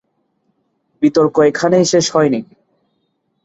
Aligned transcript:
বিতর্ক 1.01 1.35
এখানেই 1.49 1.85
শেষ 1.85 2.05
হয়নি। 2.15 2.41